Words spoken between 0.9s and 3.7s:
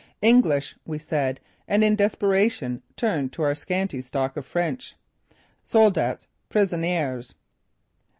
said, and in desperation turned to our